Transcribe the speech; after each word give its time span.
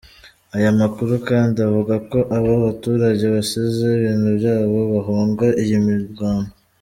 Aya 0.55 0.69
makuru 0.79 1.13
kandi 1.29 1.57
avuga 1.67 1.95
ko 2.09 2.19
aba 2.37 2.51
baturage 2.65 3.25
basize 3.35 3.83
ibintu 3.97 4.27
byabo 4.37 4.77
bahunga 4.93 5.45
iyi 5.63 5.77
mirwano. 5.89 6.49